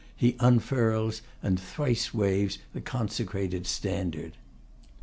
[0.15, 4.35] he unfurls, and thrice waves the consecrated standard.